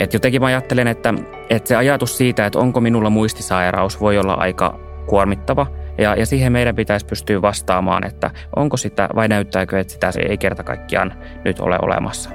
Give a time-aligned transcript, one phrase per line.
[0.00, 1.14] Et jotenkin mä ajattelen, että,
[1.50, 5.66] että se ajatus siitä, että onko minulla muistisairaus, voi olla aika kuormittava.
[5.98, 10.38] Ja, ja siihen meidän pitäisi pystyä vastaamaan, että onko sitä vai näyttääkö, että sitä ei
[10.38, 11.14] kerta kaikkiaan
[11.44, 12.30] nyt ole olemassa.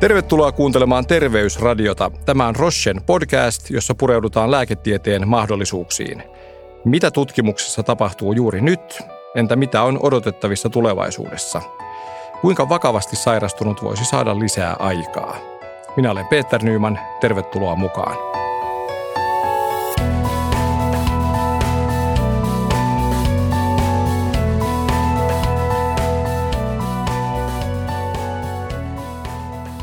[0.00, 2.10] Tervetuloa kuuntelemaan Terveysradiota.
[2.24, 6.22] Tämä on Rochen podcast, jossa pureudutaan lääketieteen mahdollisuuksiin.
[6.84, 9.02] Mitä tutkimuksessa tapahtuu juuri nyt?
[9.34, 11.62] Entä mitä on odotettavissa tulevaisuudessa?
[12.40, 15.36] Kuinka vakavasti sairastunut voisi saada lisää aikaa?
[15.96, 18.16] Minä olen Peter Nyman, tervetuloa mukaan.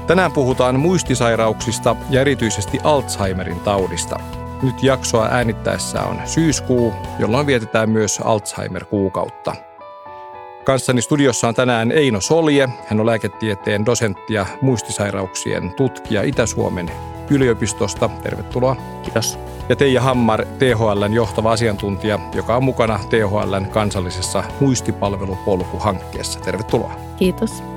[0.07, 4.20] Tänään puhutaan muistisairauksista ja erityisesti Alzheimerin taudista.
[4.62, 9.73] Nyt jaksoa äänittäessä on syyskuu, jolloin vietetään myös Alzheimer-kuukautta.
[10.64, 12.70] Kanssani studiossa on tänään Eino Solje.
[12.88, 16.92] Hän on lääketieteen dosentti ja muistisairauksien tutkija Itä-Suomen
[17.30, 18.10] yliopistosta.
[18.24, 18.76] Tervetuloa.
[19.04, 19.40] Kiitos.
[19.70, 26.40] Ja Teija Hammar, THLn johtava asiantuntija, joka on mukana THLn kansallisessa muistipalvelupolku-hankkeessa.
[26.40, 26.91] Tervetuloa.
[27.18, 27.73] Kiitos.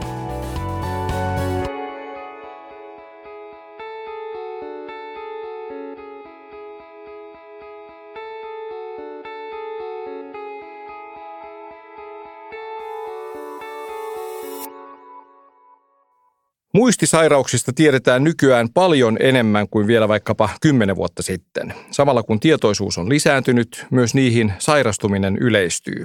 [16.76, 21.74] Muistisairauksista tiedetään nykyään paljon enemmän kuin vielä vaikkapa kymmenen vuotta sitten.
[21.90, 26.04] Samalla kun tietoisuus on lisääntynyt, myös niihin sairastuminen yleistyy,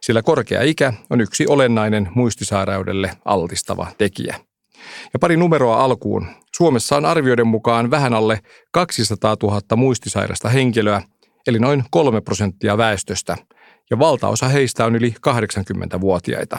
[0.00, 4.36] sillä korkea ikä on yksi olennainen muistisairaudelle altistava tekijä.
[5.12, 6.26] Ja pari numeroa alkuun.
[6.56, 8.38] Suomessa on arvioiden mukaan vähän alle
[8.72, 11.02] 200 000 muistisairasta henkilöä,
[11.46, 13.36] eli noin 3 prosenttia väestöstä,
[13.90, 16.58] ja valtaosa heistä on yli 80-vuotiaita.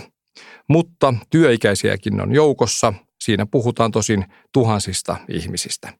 [0.69, 2.93] Mutta työikäisiäkin on joukossa,
[3.23, 5.93] Siinä puhutaan tosin tuhansista ihmisistä.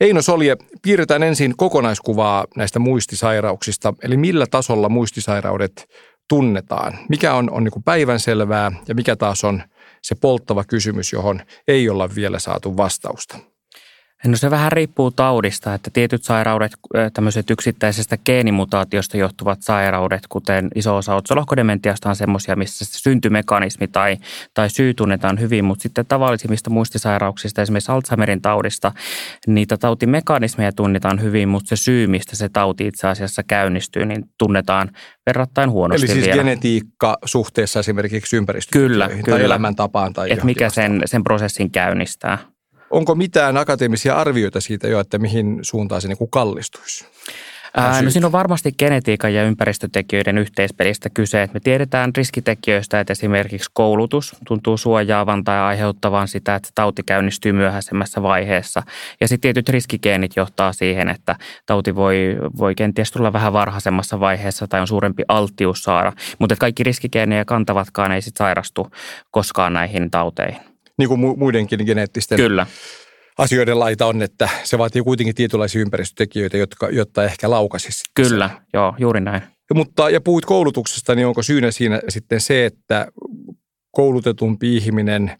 [0.00, 5.88] Eino Solje, piirretään ensin kokonaiskuvaa näistä muistisairauksista, eli millä tasolla muistisairaudet
[6.28, 6.98] tunnetaan.
[7.08, 9.62] Mikä on, on niin päivänselvää ja mikä taas on
[10.02, 13.38] se polttava kysymys, johon ei olla vielä saatu vastausta.
[14.26, 16.72] No se vähän riippuu taudista, että tietyt sairaudet,
[17.12, 24.16] tämmöiset yksittäisestä geenimutaatiosta johtuvat sairaudet, kuten iso osa otsolohkodementiasta on semmoisia, missä se syntymekanismi tai,
[24.54, 28.92] tai syy tunnetaan hyvin, mutta sitten tavallisimmista muistisairauksista, esimerkiksi Alzheimerin taudista,
[29.46, 34.90] niitä tautimekanismeja tunnetaan hyvin, mutta se syy, mistä se tauti itse asiassa käynnistyy, niin tunnetaan
[35.26, 36.42] verrattain huonosti Eli siis vielä.
[36.42, 39.38] genetiikka suhteessa esimerkiksi ympäristöön kyllä, tai kyllä.
[39.38, 42.38] elämäntapaan tai että mikä sen, sen prosessin käynnistää.
[42.90, 47.06] Onko mitään akateemisia arvioita siitä jo, että mihin suuntaan se niin kuin kallistuisi?
[47.76, 51.42] Ää, no siinä on varmasti genetiikan ja ympäristötekijöiden yhteispelistä kyse.
[51.42, 57.52] Että me tiedetään riskitekijöistä, että esimerkiksi koulutus tuntuu suojaavan tai aiheuttavan sitä, että tauti käynnistyy
[57.52, 58.82] myöhäisemmässä vaiheessa.
[59.20, 61.36] Ja sitten tietyt riskigeenit johtaa siihen, että
[61.66, 66.12] tauti voi, voi kenties tulla vähän varhaisemmassa vaiheessa tai on suurempi alttius saada.
[66.38, 68.90] Mutta kaikki riskigeenejä kantavatkaan ei sitten sairastu
[69.30, 70.69] koskaan näihin tauteihin
[71.00, 72.66] niin kuin muidenkin geneettisten Kyllä.
[73.38, 78.04] asioiden laita on, että se vaatii kuitenkin tietynlaisia ympäristötekijöitä, jotka, jotta ehkä laukasisi.
[78.14, 78.58] Kyllä, sen.
[78.72, 79.42] joo, juuri näin.
[79.42, 83.06] Ja, mutta, ja puhuit koulutuksesta, niin onko syynä siinä sitten se, että
[83.90, 85.32] koulutetumpi ihminen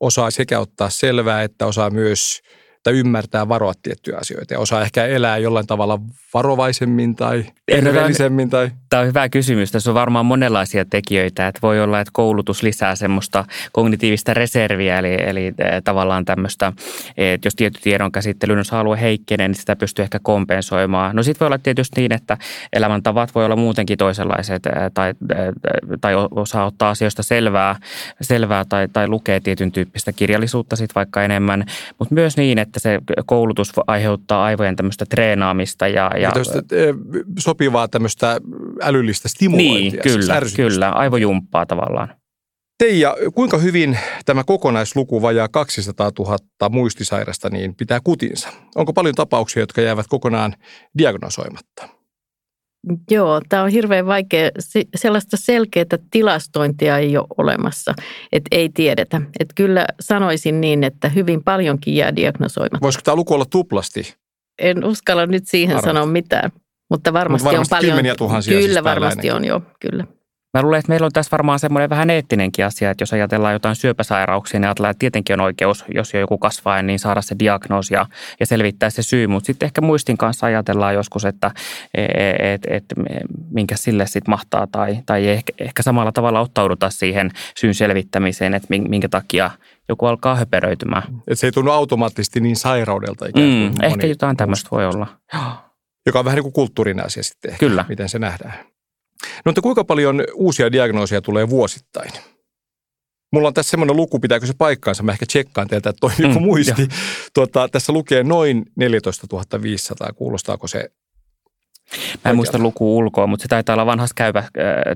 [0.00, 2.40] osaa sekä ottaa selvää, että osaa myös–
[2.82, 6.00] tai ymmärtää varoa tiettyjä asioita ja osaa ehkä elää jollain tavalla
[6.34, 8.50] varovaisemmin tai terveellisemmin?
[8.50, 8.70] Tai...
[8.88, 9.72] Tämä on hyvä kysymys.
[9.72, 11.48] Tässä on varmaan monenlaisia tekijöitä.
[11.48, 16.72] Että voi olla, että koulutus lisää semmoista kognitiivista reserviä, eli, eli eh, tavallaan tämmöistä,
[17.16, 21.16] että jos tietty tiedon käsittelyn osa-alue heikkenee, niin sitä pystyy ehkä kompensoimaan.
[21.16, 22.38] No sitten voi olla tietysti niin, että
[22.72, 25.14] elämäntavat voi olla muutenkin toisenlaiset eh, tai,
[26.00, 27.76] tai osaa ottaa asioista selvää,
[28.20, 31.64] selvää tai, tai lukee tietyn tyyppistä kirjallisuutta sitten vaikka enemmän,
[31.98, 35.88] mutta myös niin, että että se koulutus aiheuttaa aivojen tämmöistä treenaamista.
[35.88, 36.32] Ja, ja, ja
[36.72, 36.94] e,
[37.38, 38.40] sopivaa tämmöistä
[38.82, 39.80] älyllistä stimulointia.
[39.80, 42.08] Niin, siis kyllä, siis kyllä, aivojumppaa tavallaan.
[42.78, 46.38] Teija, kuinka hyvin tämä kokonaisluku vajaa 200 000
[46.70, 48.48] muistisairasta niin pitää kutinsa?
[48.74, 50.54] Onko paljon tapauksia, jotka jäävät kokonaan
[50.98, 52.01] diagnosoimatta?
[53.10, 54.50] Joo, tämä on hirveän vaikea.
[54.96, 57.94] Sellaista selkeää tilastointia ei ole olemassa,
[58.32, 59.16] että ei tiedetä.
[59.40, 62.78] Että kyllä sanoisin niin, että hyvin paljonkin jää diagnosoimatta.
[62.82, 64.14] Voisiko tämä luku olla tuplasti?
[64.58, 65.84] En uskalla nyt siihen Arvat.
[65.84, 66.52] sanoa mitään,
[66.90, 67.90] mutta varmasti, Mut varmasti on paljon.
[67.92, 70.04] kymmeniä tuhansia Kyllä siis varmasti on, joo, kyllä.
[70.54, 73.76] Mä luulen, että meillä on tässä varmaan semmoinen vähän eettinenkin asia, että jos ajatellaan jotain
[73.76, 77.94] syöpäsairauksia, niin ajatellaan, että tietenkin on oikeus, jos jo joku kasvaa, niin saada se diagnoosi
[77.94, 78.06] ja,
[78.40, 79.26] ja selvittää se syy.
[79.26, 81.50] Mutta sitten ehkä muistin kanssa ajatellaan joskus, että
[81.94, 82.06] et,
[82.38, 82.84] et, et,
[83.50, 88.68] minkä sille sitten mahtaa tai, tai ehkä, ehkä samalla tavalla ottauduta siihen syyn selvittämiseen, että
[88.70, 89.50] minkä takia
[89.88, 91.02] joku alkaa höperöitymään.
[91.28, 93.72] Et se ei tunnu automaattisesti niin sairaudelta ikään kuin.
[93.78, 95.06] Mm, ehkä jotain tämmöistä voi olla.
[96.06, 97.84] Joka on vähän niin kuin kulttuurinen asia sitten ehkä, Kyllä.
[97.88, 98.54] miten se nähdään.
[99.22, 102.10] No mutta kuinka paljon uusia diagnoosia tulee vuosittain?
[103.32, 105.02] Mulla on tässä semmoinen luku, pitääkö se paikkaansa?
[105.02, 106.88] Mä ehkä tsekkaan teiltä, että toimiiko mm, muisti.
[107.34, 109.26] Tuota, tässä lukee noin 14
[109.62, 110.12] 500.
[110.12, 110.90] Kuulostaako se
[112.24, 114.46] Mä en muista luku ulkoa, mutta se taitaa olla vanhassa käypä, äh,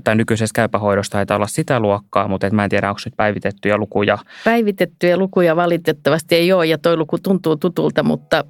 [0.03, 4.17] tai nykyisessä käypähoidossa taitaa olla sitä luokkaa, mutta mä en tiedä, onko nyt päivitettyjä lukuja.
[4.43, 8.43] Päivitettyjä lukuja valitettavasti ei ole, ja toi luku tuntuu tutulta, mutta...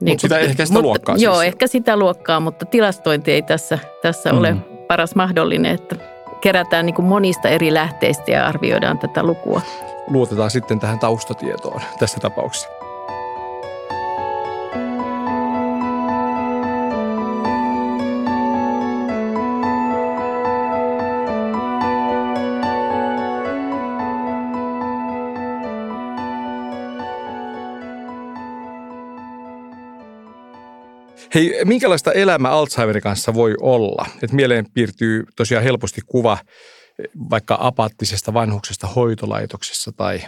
[0.00, 1.46] Niin mutta sitä, ehkä sitä mutta, luokkaa Joo, siis.
[1.46, 4.38] ehkä sitä luokkaa, mutta tilastointi ei tässä, tässä mm.
[4.38, 4.56] ole
[4.88, 5.96] paras mahdollinen, että
[6.40, 9.60] kerätään niin kuin monista eri lähteistä ja arvioidaan tätä lukua.
[10.06, 12.83] Luotetaan sitten tähän taustatietoon tässä tapauksessa.
[31.34, 34.06] Hei, minkälaista elämä Alzheimerin kanssa voi olla?
[34.22, 36.38] Et mieleen piirtyy tosiaan helposti kuva
[37.30, 40.20] vaikka apaattisesta vanhuksesta hoitolaitoksessa tai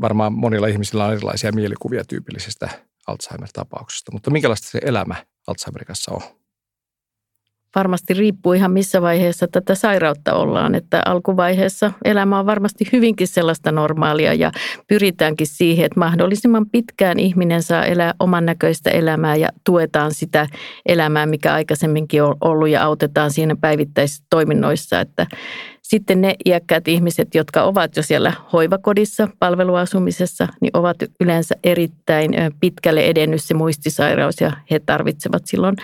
[0.00, 2.68] varmaan monilla ihmisillä on erilaisia mielikuvia tyypillisestä
[3.06, 4.12] Alzheimer-tapauksesta.
[4.12, 5.14] Mutta minkälaista se elämä
[5.46, 6.41] Alzheimerin kanssa on?
[7.74, 10.74] Varmasti riippuu ihan missä vaiheessa tätä sairautta ollaan.
[10.74, 14.52] Että alkuvaiheessa elämä on varmasti hyvinkin sellaista normaalia ja
[14.88, 20.46] pyritäänkin siihen, että mahdollisimman pitkään ihminen saa elää oman näköistä elämää ja tuetaan sitä
[20.86, 25.00] elämää, mikä aikaisemminkin on ollut ja autetaan siinä päivittäisissä toiminnoissa.
[25.00, 25.26] Että
[25.82, 32.30] sitten ne iäkkäät ihmiset, jotka ovat jo siellä hoivakodissa palveluasumisessa, niin ovat yleensä erittäin
[32.60, 35.76] pitkälle edennyt se muistisairaus ja he tarvitsevat silloin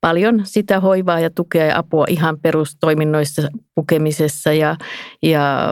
[0.00, 3.42] paljon sitä hoivaa ja tukea ja apua ihan perustoiminnoissa,
[3.74, 4.76] pukemisessa ja,
[5.22, 5.68] ja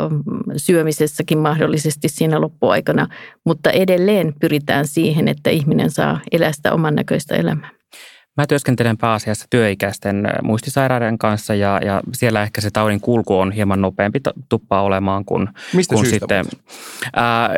[0.57, 3.07] syömisessäkin mahdollisesti siinä loppuaikana.
[3.45, 7.78] Mutta edelleen pyritään siihen, että ihminen saa elää sitä oman näköistä elämää.
[8.39, 13.81] Mä työskentelen pääasiassa työikäisten muistisairaiden kanssa ja, ja siellä ehkä se taudin kulku on hieman
[13.81, 16.45] nopeampi tuppaa olemaan kuin, Mistä kuin sitten.
[17.17, 17.51] Ää,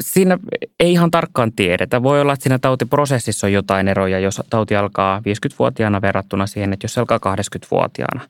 [0.00, 0.38] siinä
[0.80, 2.02] ei ihan tarkkaan tiedetä.
[2.02, 6.84] Voi olla, että siinä tautiprosessissa on jotain eroja, jos tauti alkaa 50-vuotiaana verrattuna siihen, että
[6.84, 8.20] jos se alkaa 80-vuotiaana.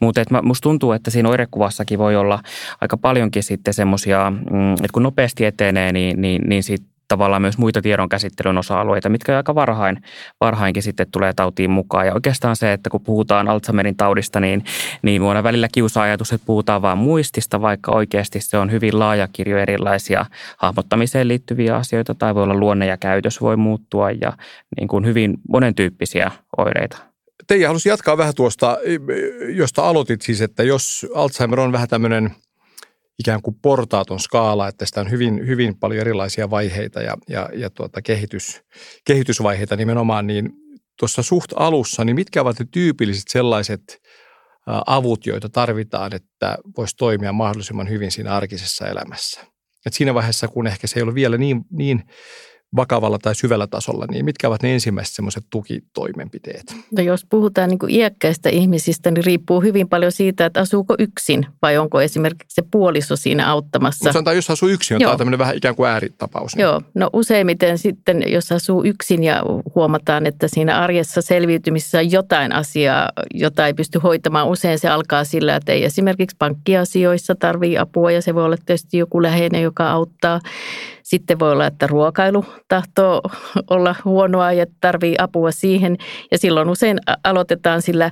[0.00, 2.40] Mutta musta tuntuu, että siinä oirekuvassakin voi olla
[2.80, 7.58] aika paljonkin sitten semmoisia, mm, että kun nopeasti etenee, niin, niin, niin sit tavallaan myös
[7.58, 10.02] muita tiedonkäsittelyn osa-alueita, mitkä aika varhain,
[10.40, 12.06] varhainkin sitten tulee tautiin mukaan.
[12.06, 14.64] Ja oikeastaan se, että kun puhutaan Alzheimerin taudista, niin,
[15.02, 19.58] niin muona välillä kiusa-ajatus, että puhutaan vain muistista, vaikka oikeasti se on hyvin laaja kirjo
[19.58, 20.26] erilaisia
[20.56, 24.32] hahmottamiseen liittyviä asioita, tai voi olla luonne ja käytös voi muuttua ja
[24.80, 26.98] niin kuin hyvin monentyyppisiä oireita.
[27.46, 28.78] Teija halusi jatkaa vähän tuosta,
[29.48, 32.30] josta aloitit siis, että jos Alzheimer on vähän tämmöinen–
[33.18, 37.70] ikään kuin portaaton skaala, että sitä on hyvin, hyvin paljon erilaisia vaiheita ja, ja, ja
[37.70, 38.60] tuota kehitys,
[39.04, 40.50] kehitysvaiheita nimenomaan, niin
[40.98, 44.02] tuossa suht alussa, niin mitkä ovat ne tyypilliset sellaiset
[44.86, 49.40] avut, joita tarvitaan, että voisi toimia mahdollisimman hyvin siinä arkisessa elämässä?
[49.86, 52.02] Et siinä vaiheessa, kun ehkä se ei ole vielä niin, niin
[52.76, 56.76] vakavalla tai syvällä tasolla, niin mitkä ovat ne ensimmäiset semmoiset tukitoimenpiteet?
[56.96, 61.46] No jos puhutaan niin kuin iäkkäistä ihmisistä, niin riippuu hyvin paljon siitä, että asuuko yksin
[61.62, 64.04] vai onko esimerkiksi se puoliso siinä auttamassa.
[64.04, 66.56] Mutta sanotaan, jos asuu yksin, on tämä tämmöinen vähän ikään kuin ääritapaus.
[66.56, 66.62] Niin.
[66.62, 69.42] Joo, no useimmiten sitten, jos asuu yksin ja
[69.74, 75.24] huomataan, että siinä arjessa selviytymisessä on jotain asiaa, jota ei pysty hoitamaan, usein se alkaa
[75.24, 79.90] sillä, että ei esimerkiksi pankkiasioissa tarvii apua ja se voi olla tietysti joku läheinen, joka
[79.90, 80.40] auttaa.
[81.12, 83.22] Sitten voi olla, että ruokailu tahtoo
[83.70, 85.96] olla huonoa ja tarvii apua siihen.
[86.30, 88.10] Ja silloin usein aloitetaan sillä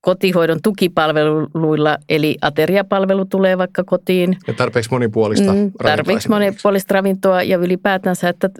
[0.00, 4.36] kotihoidon tukipalveluilla, eli ateriapalvelu tulee vaikka kotiin.
[4.46, 8.50] Ja tarpeeksi monipuolista mm, Tarpeeksi monipuolista ravintoa ja ylipäätänsä, että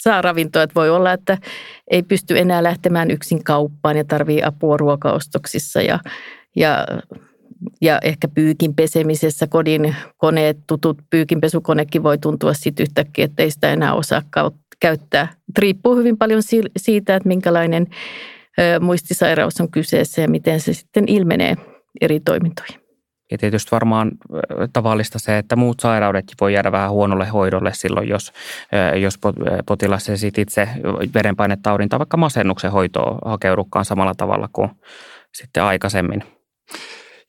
[0.00, 0.62] saa ravintoa.
[0.62, 1.38] Että voi olla, että
[1.90, 5.98] ei pysty enää lähtemään yksin kauppaan ja tarvii apua ruokaostoksissa ja,
[6.56, 6.86] ja
[7.80, 13.72] ja ehkä pyykin pesemisessä kodin koneet, tutut pyykinpesukonekin voi tuntua sitten yhtäkkiä, että ei sitä
[13.72, 14.22] enää osaa
[14.80, 15.28] käyttää.
[15.58, 16.42] Riippuu hyvin paljon
[16.76, 17.86] siitä, että minkälainen
[18.80, 21.56] muistisairaus on kyseessä ja miten se sitten ilmenee
[22.00, 22.82] eri toimintoihin.
[23.30, 24.10] Ja tietysti varmaan
[24.72, 28.32] tavallista se, että muut sairaudet voi jäädä vähän huonolle hoidolle silloin, jos,
[29.00, 29.18] jos
[29.66, 30.68] potilas ei sit itse
[31.14, 34.70] verenpainetaudin tai vaikka masennuksen hoitoon hakeudukaan samalla tavalla kuin
[35.34, 36.22] sitten aikaisemmin.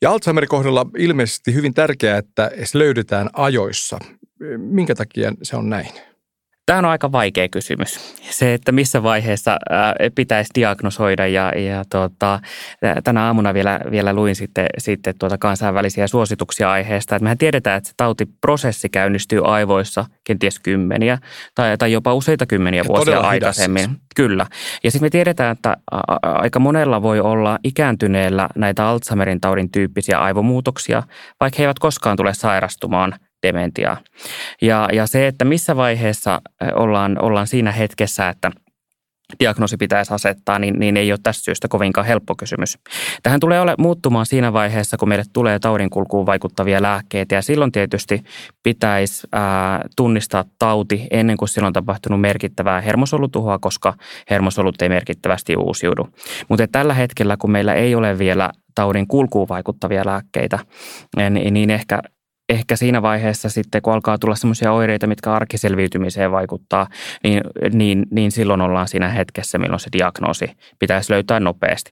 [0.04, 4.00] Ja Alzheimerin kohdalla ilmeisesti hyvin tärkeää, että se löydetään ajoissa.
[4.58, 5.90] Minkä takia se on näin?
[6.66, 8.16] Tämä on aika vaikea kysymys.
[8.22, 9.58] Se, että missä vaiheessa
[10.16, 12.40] pitäisi diagnosoida ja, ja tuota,
[13.04, 17.16] tänä aamuna vielä, vielä luin sitten, sitten tuota kansainvälisiä suosituksia aiheesta.
[17.16, 21.18] Että mehän tiedetään, että se tautiprosessi käynnistyy aivoissa kenties kymmeniä
[21.56, 23.86] tai, tai jopa useita kymmeniä ja vuosia aikaisemmin.
[23.86, 23.98] Siis.
[24.16, 24.46] Kyllä.
[24.84, 25.78] Ja sitten me tiedetään, että
[26.22, 31.04] aika monella voi olla ikääntyneellä näitä Alzheimerin taudin tyyppisiä aivomuutoksia,
[31.40, 33.98] vaikka he eivät koskaan tule sairastumaan dementiaa.
[34.62, 36.42] Ja, ja se, että missä vaiheessa
[36.76, 38.52] ollaan, ollaan siinä hetkessä, että
[39.40, 42.78] diagnoosi pitäisi asettaa, niin, niin ei ole tästä syystä kovinkaan helppo kysymys.
[43.24, 48.24] Tähän tulee ole muuttumaan siinä vaiheessa, kun meille tulee taudinkulkuun vaikuttavia lääkkeitä ja silloin tietysti
[48.64, 53.94] pitäisi ää, tunnistaa tauti ennen kuin silloin on tapahtunut merkittävää hermosolutuhoa, koska
[54.30, 56.08] hermosolut ei merkittävästi uusiudu.
[56.50, 60.60] Mutta tällä hetkellä, kun meillä ei ole vielä taudin kulkuun vaikuttavia lääkkeitä,
[61.16, 62.02] niin, niin ehkä
[62.50, 66.88] ehkä siinä vaiheessa sitten, kun alkaa tulla sellaisia oireita, mitkä arkiselviytymiseen vaikuttaa,
[67.24, 67.42] niin,
[67.74, 71.92] niin, niin silloin ollaan siinä hetkessä, milloin se diagnoosi pitäisi löytää nopeasti.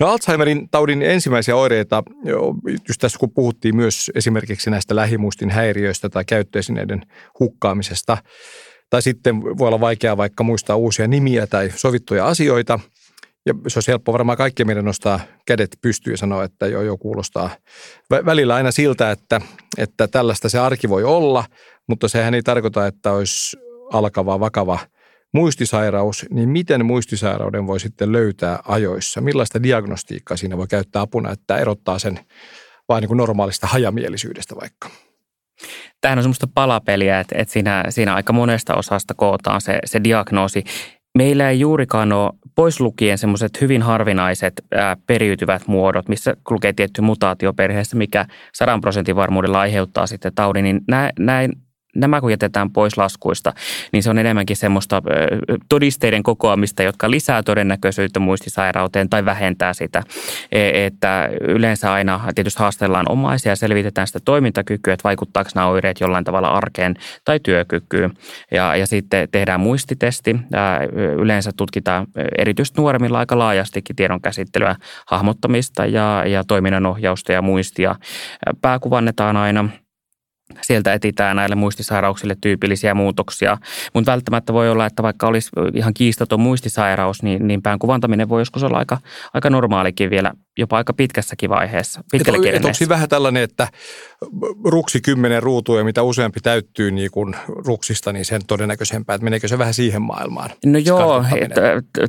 [0.00, 2.02] No Alzheimerin taudin ensimmäisiä oireita,
[2.88, 7.02] just tässä kun puhuttiin myös esimerkiksi näistä lähimuistin häiriöistä tai käyttöesineiden
[7.40, 8.18] hukkaamisesta,
[8.90, 12.78] tai sitten voi olla vaikeaa vaikka muistaa uusia nimiä tai sovittuja asioita–
[13.46, 16.98] ja se olisi helppo varmaan kaikkien meidän nostaa kädet pystyyn ja sanoa, että joo, joo,
[16.98, 17.50] kuulostaa
[18.10, 19.40] välillä aina siltä, että,
[19.78, 21.44] että tällaista se arki voi olla,
[21.86, 23.56] mutta sehän ei tarkoita, että olisi
[23.92, 24.78] alkava, vakava
[25.34, 29.20] muistisairaus, niin miten muistisairauden voi sitten löytää ajoissa?
[29.20, 32.20] Millaista diagnostiikkaa siinä voi käyttää apuna, että erottaa sen
[32.88, 34.90] vain niin kuin normaalista hajamielisyydestä vaikka?
[36.00, 40.64] Tämähän on semmoista palapeliä, että, että siinä, siinä aika monesta osasta kootaan se, se diagnoosi
[41.18, 47.00] meillä ei juurikaan ole pois lukien semmoiset hyvin harvinaiset ää, periytyvät muodot, missä kulkee tietty
[47.00, 50.80] mutaatio perheessä, mikä 100 prosentin varmuudella aiheuttaa sitten taudin, niin
[51.18, 51.52] näin,
[51.94, 53.52] nämä kun jätetään pois laskuista,
[53.92, 55.02] niin se on enemmänkin semmoista
[55.68, 60.02] todisteiden kokoamista, jotka lisää todennäköisyyttä muistisairauteen tai vähentää sitä.
[60.52, 66.00] E, että yleensä aina tietysti haastellaan omaisia ja selvitetään sitä toimintakykyä, että vaikuttaako nämä oireet
[66.00, 68.10] jollain tavalla arkeen tai työkykyyn.
[68.50, 70.36] Ja, ja sitten tehdään muistitesti.
[71.18, 72.06] Yleensä tutkitaan
[72.38, 77.94] erityisesti nuoremmilla aika laajastikin tiedon käsittelyä, hahmottamista ja, ja toiminnanohjausta ja muistia.
[78.62, 79.68] Pääkuvannetaan aina–
[80.62, 83.58] sieltä etitään näille muistisairauksille tyypillisiä muutoksia.
[83.94, 88.40] Mutta välttämättä voi olla, että vaikka olisi ihan kiistaton muistisairaus, niin, niin pään kuvantaminen voi
[88.40, 88.98] joskus olla aika,
[89.34, 92.00] aika normaalikin vielä jopa aika pitkässäkin vaiheessa.
[92.12, 93.68] Et, et onko vähän tällainen, että
[94.64, 99.48] ruksi kymmenen ruutua ja mitä useampi täyttyy niin kuin ruksista, niin sen todennäköisempää, että meneekö
[99.48, 100.50] se vähän siihen maailmaan?
[100.66, 101.60] No joo, että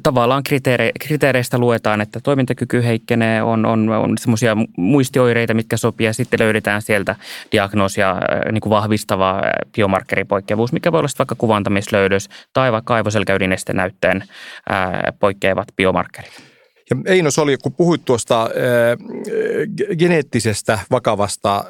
[0.03, 6.13] tavallaan kriteere, kriteereistä luetaan, että toimintakyky heikkenee, on, on, on semmoisia muistioireita, mitkä sopii ja
[6.13, 7.15] sitten löydetään sieltä
[7.51, 9.41] diagnoosia äh, niin kuin vahvistava äh,
[9.75, 14.23] biomarkkeripoikkeavuus, mikä voi olla vaikka kuvantamislöydös tai vaikka aivoselkäydinestenäytteen
[14.69, 16.44] ää, äh, poikkeavat biomarkkerit.
[16.89, 21.65] Ja Eino oli, kun puhuit tuosta äh, geneettisestä vakavasta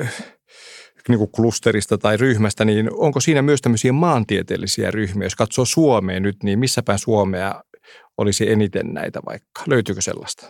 [0.00, 0.12] äh,
[1.08, 5.26] niin kuin klusterista tai ryhmästä, niin onko siinä myös tämmöisiä maantieteellisiä ryhmiä?
[5.26, 7.54] Jos katsoo Suomeen nyt, niin missäpä Suomea
[8.18, 9.62] olisi eniten näitä vaikka?
[9.66, 10.46] Löytyykö sellaista?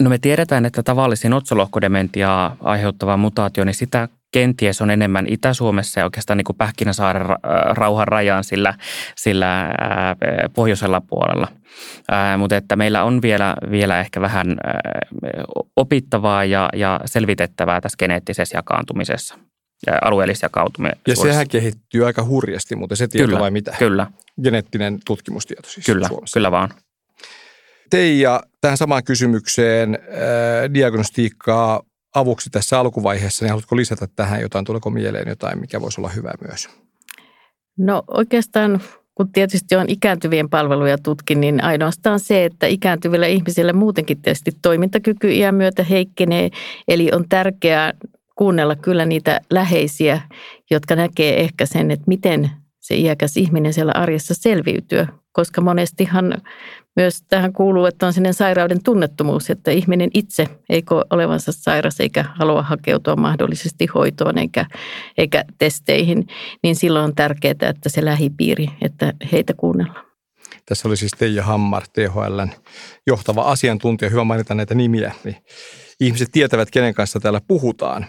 [0.00, 6.04] No me tiedetään, että tavallisin otsolohkodementiaa aiheuttava mutaatio, niin sitä kenties on enemmän Itä-Suomessa ja
[6.04, 7.26] oikeastaan niin kuin Pähkinäsaaren
[7.70, 8.74] rauhan rajaan sillä,
[9.16, 9.70] sillä
[10.54, 11.48] pohjoisella puolella.
[12.10, 14.80] Ää, mutta että meillä on vielä, vielä ehkä vähän ää,
[15.76, 19.38] opittavaa ja, ja selvitettävää tässä geneettisessä jakaantumisessa
[19.86, 21.00] ja alueellisessa jakautumisessa.
[21.06, 23.74] Ja sehän kehittyy aika hurjasti, mutta se tieto kyllä, vai mitä?
[23.78, 24.06] Kyllä.
[24.42, 26.34] Geneettinen tutkimustieto siis Kyllä, Suomessa.
[26.34, 26.70] kyllä vaan.
[27.90, 31.80] Teija, tähän samaan kysymykseen äh, diagnostiikkaa
[32.14, 36.32] avuksi tässä alkuvaiheessa, niin haluatko lisätä tähän jotain, tuleeko mieleen jotain, mikä voisi olla hyvä
[36.46, 36.68] myös?
[37.78, 38.80] No oikeastaan
[39.18, 45.32] kun tietysti on ikääntyvien palveluja tutkin, niin ainoastaan se, että ikääntyvillä ihmisillä muutenkin tietysti toimintakyky
[45.32, 46.50] iän myötä heikkenee.
[46.88, 47.92] Eli on tärkeää
[48.34, 50.20] kuunnella kyllä niitä läheisiä,
[50.70, 52.50] jotka näkee ehkä sen, että miten
[52.80, 55.06] se iäkäs ihminen siellä arjessa selviytyy.
[55.38, 56.34] Koska monestihan
[56.96, 62.00] myös tähän kuuluu, että on sinne sairauden tunnettomuus, että ihminen itse ei koe olevansa sairas
[62.00, 64.66] eikä halua hakeutua mahdollisesti hoitoon eikä,
[65.18, 66.26] eikä testeihin,
[66.62, 70.06] niin silloin on tärkeää, että se lähipiiri, että heitä kuunnellaan.
[70.66, 72.50] Tässä oli siis Teija Hammar, THLn
[73.06, 74.10] johtava asiantuntija.
[74.10, 75.36] Hyvä mainita näitä nimiä, niin
[76.00, 78.06] ihmiset tietävät, kenen kanssa täällä puhutaan.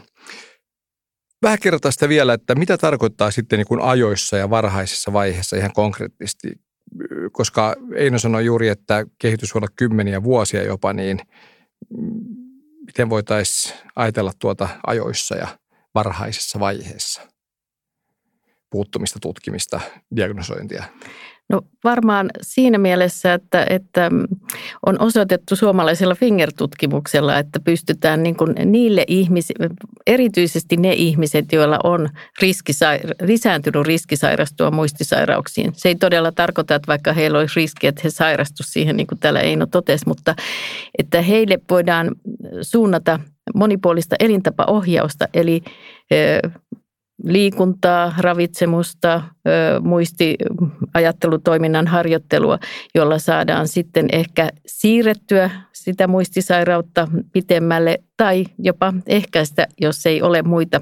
[1.42, 5.74] Vähän kertaa sitä vielä, että mitä tarkoittaa sitten niin kuin ajoissa ja varhaisessa vaiheessa ihan
[5.74, 6.69] konkreettisesti
[7.32, 11.20] koska Eino sanoi juuri, että kehitys voi olla kymmeniä vuosia jopa, niin
[12.86, 15.48] miten voitaisiin ajatella tuota ajoissa ja
[15.96, 17.22] varhaisessa vaiheessa?
[18.70, 19.82] Puuttumista, tutkimista,
[20.16, 20.84] diagnosointia.
[21.50, 24.12] No varmaan siinä mielessä, että, että
[24.86, 29.70] on osoitettu suomalaisella Finger-tutkimuksella, että pystytään niin kuin niille ihmisille,
[30.08, 32.10] erityisesti ne ihmiset, joilla on
[32.42, 35.72] riskisaira- lisääntynyt riski sairastua muistisairauksiin.
[35.76, 39.20] Se ei todella tarkoita, että vaikka heillä olisi riski, että he sairastu siihen, niin kuin
[39.20, 40.36] täällä Eino totesi, mutta
[40.98, 42.12] että heille voidaan
[42.62, 43.20] suunnata
[43.56, 45.62] monipuolista elintapaohjausta, eli
[47.24, 49.24] liikuntaa, ravitsemusta,
[50.90, 52.60] muistiajattelutoiminnan harjoittelua,
[52.96, 60.82] jolla saadaan sitten ehkä siirrettyä sitä muistisairautta pitemmälle tai jopa ehkäistä, jos ei ole muita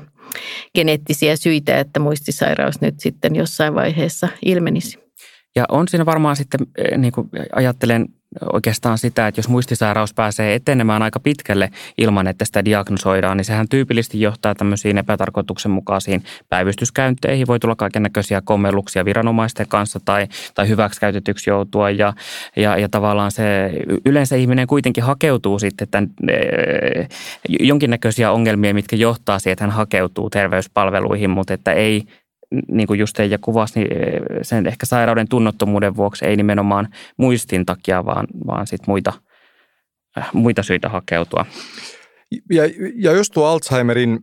[0.75, 4.99] geneettisiä syitä, että muistisairaus nyt sitten jossain vaiheessa ilmenisi.
[5.55, 6.59] Ja on siinä varmaan sitten,
[6.97, 8.05] niin kuin ajattelen
[8.53, 13.69] oikeastaan sitä, että jos muistisairaus pääsee etenemään aika pitkälle ilman, että sitä diagnosoidaan, niin sehän
[13.69, 17.47] tyypillisesti johtaa tämmöisiin epätarkoituksenmukaisiin päivystyskäynteihin.
[17.47, 22.13] Voi tulla kaiken näköisiä kommelluksia viranomaisten kanssa tai, tai hyväksikäytetyksi joutua ja,
[22.55, 23.71] ja, ja tavallaan se
[24.05, 26.09] yleensä ihminen kuitenkin hakeutuu sitten tämän,
[27.59, 32.03] jonkinnäköisiä ongelmia, mitkä johtaa siihen, että hän hakeutuu terveyspalveluihin, mutta että ei
[32.67, 36.87] niin kuin just ja kuvasi, niin eh, sen ehkä sairauden tunnottomuuden vuoksi ei nimenomaan
[37.17, 39.13] muistin takia, vaan, vaan sit muita,
[40.17, 41.45] äh, muita syitä hakeutua.
[42.51, 42.63] Ja,
[42.95, 44.19] ja jos tuo Alzheimerin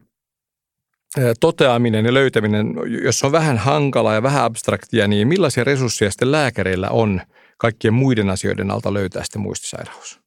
[1.18, 2.66] eh, toteaminen ja löytäminen,
[3.04, 7.20] jos on vähän hankala ja vähän abstraktia, niin millaisia resursseja sitten lääkäreillä on
[7.58, 10.23] kaikkien muiden asioiden alta löytää sitten muistisairaus?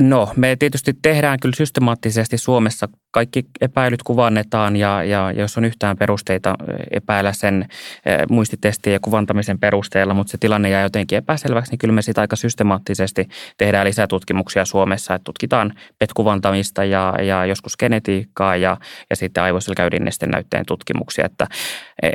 [0.00, 2.88] No, me tietysti tehdään kyllä systemaattisesti Suomessa.
[3.10, 6.54] Kaikki epäilyt kuvannetaan ja, ja jos on yhtään perusteita
[6.90, 7.68] epäillä sen
[8.30, 12.36] muistitestien ja kuvantamisen perusteella, mutta se tilanne jää jotenkin epäselväksi, niin kyllä me sitä aika
[12.36, 15.14] systemaattisesti tehdään lisätutkimuksia Suomessa.
[15.14, 18.76] Että tutkitaan PET-kuvantamista ja, ja joskus genetiikkaa ja,
[19.10, 21.24] ja sitten aivoselkäydinnesten näytteen tutkimuksia.
[21.24, 21.46] Että,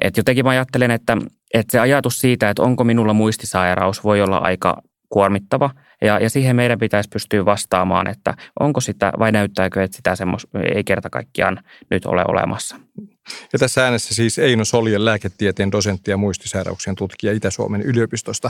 [0.01, 1.17] et jotenkin mä ajattelen, että,
[1.53, 5.69] että se ajatus siitä, että onko minulla muistisairaus, voi olla aika kuormittava–
[6.01, 10.47] ja, ja siihen meidän pitäisi pystyä vastaamaan, että onko sitä vai näyttääkö, että sitä semmos,
[10.75, 11.59] ei kerta kaikkiaan
[11.91, 12.75] nyt ole olemassa.
[13.53, 18.49] Ja tässä äänessä siis Eino Soljen lääketieteen dosentti ja muistisairauksien tutkija Itä-Suomen yliopistosta.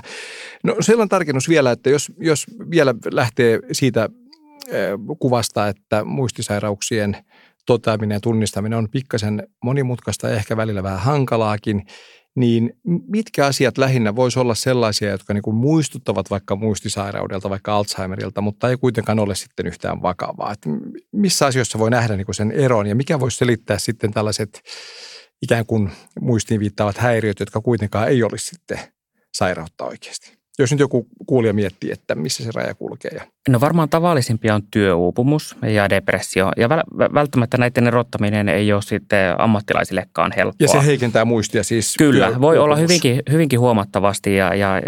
[0.63, 4.09] No sellainen tarkennus vielä, että jos, jos vielä lähtee siitä
[5.19, 7.17] kuvasta, että muistisairauksien
[7.65, 11.85] toteaminen ja tunnistaminen on pikkasen monimutkaista ja ehkä välillä vähän hankalaakin,
[12.35, 12.73] niin
[13.07, 18.69] mitkä asiat lähinnä voisi olla sellaisia, jotka niin kuin muistuttavat vaikka muistisairaudelta, vaikka Alzheimerilta, mutta
[18.69, 20.51] ei kuitenkaan ole sitten yhtään vakavaa.
[20.51, 20.69] Että
[21.11, 24.61] missä asioissa voi nähdä niin kuin sen eron ja mikä voisi selittää sitten tällaiset
[25.41, 25.91] ikään kuin
[26.21, 28.79] muistiin viittaavat häiriöt, jotka kuitenkaan ei olisi sitten
[29.33, 30.40] sairautta oikeasti?
[30.59, 33.21] Jos nyt joku kuulija miettii, että missä se raja kulkee.
[33.49, 36.51] No varmaan tavallisimpia on työuupumus ja depressio.
[36.57, 36.69] Ja
[37.13, 40.65] välttämättä näiden erottaminen ei ole sitten ammattilaisillekaan helppoa.
[40.65, 41.95] Ja se heikentää muistia siis?
[41.97, 44.81] Kyllä, voi olla hyvinkin, hyvinkin huomattavasti ja, ja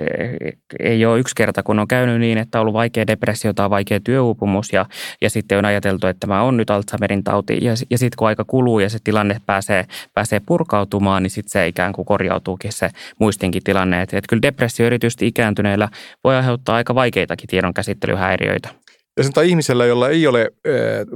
[0.80, 4.00] ei ole yksi kerta, kun on käynyt niin, että on ollut vaikea depressio tai vaikea
[4.00, 4.86] työuupumus ja,
[5.22, 7.58] ja sitten on ajateltu, että tämä on nyt Alzheimerin tauti.
[7.62, 11.68] Ja, ja sitten kun aika kuluu ja se tilanne pääsee, pääsee purkautumaan, niin sitten se
[11.68, 14.02] ikään kuin korjautuukin se muistinkin tilanne.
[14.02, 15.90] Että, että kyllä depressio erityisesti ikään ikääntyneillä
[16.24, 18.70] voi aiheuttaa aika vaikeitakin tiedonkäsittelyhäiriöitä.
[19.18, 20.52] Ja sen ihmisellä, jolla ei ole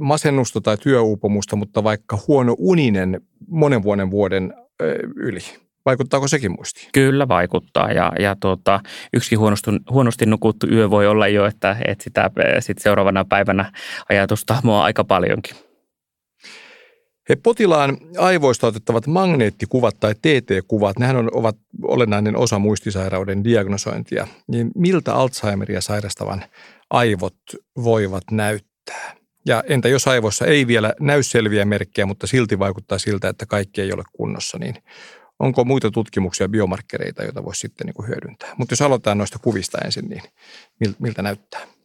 [0.00, 4.54] masennusta tai työuupumusta, mutta vaikka huono uninen monen vuoden vuoden
[5.16, 5.40] yli,
[5.86, 6.88] Vaikuttaako sekin muistiin?
[6.92, 8.80] Kyllä vaikuttaa ja, ja tuota,
[9.12, 12.30] yksi huonosti, huonosti nukuttu yö voi olla jo, että, että sitä
[12.60, 13.72] sit seuraavana päivänä
[14.08, 15.56] ajatusta aika paljonkin.
[17.28, 24.26] He potilaan aivoista otettavat magneettikuvat tai TT-kuvat, nehän on, ovat olennainen osa muistisairauden diagnosointia.
[24.46, 26.44] Niin miltä Alzheimeria sairastavan
[26.90, 27.36] aivot
[27.84, 29.16] voivat näyttää?
[29.46, 33.80] Ja entä jos aivoissa ei vielä näy selviä merkkejä, mutta silti vaikuttaa siltä, että kaikki
[33.80, 34.74] ei ole kunnossa, niin
[35.38, 38.54] onko muita tutkimuksia, biomarkkereita, joita voisi sitten niin hyödyntää?
[38.56, 40.22] Mutta jos aloitetaan noista kuvista ensin, niin
[40.98, 41.77] miltä näyttää?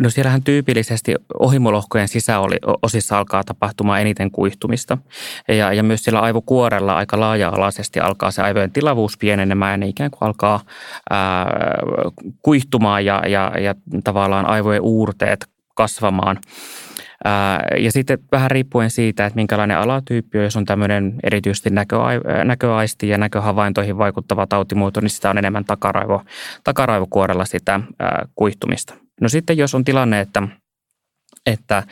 [0.00, 4.98] No siellähän tyypillisesti ohimolohkojen sisäosissa alkaa tapahtumaan eniten kuihtumista.
[5.48, 10.10] Ja, ja myös siellä aivokuorella aika laaja-alaisesti alkaa se aivojen tilavuus pienenemään ja ne ikään
[10.10, 10.60] kuin alkaa
[11.10, 11.46] ää,
[12.42, 16.38] kuihtumaan ja, ja, ja tavallaan aivojen uurteet kasvamaan.
[17.78, 23.08] Ja sitten vähän riippuen siitä, että minkälainen alatyyppi on, jos on tämmöinen erityisesti näköa- näköaisti
[23.08, 26.22] ja näköhavaintoihin vaikuttava tautimuoto, niin sitä on enemmän takaraivo,
[26.64, 27.80] takaraivokuorella sitä
[28.34, 29.03] kuihtumista.
[29.20, 30.42] No sitten jos on tilanne, että
[31.46, 31.82] että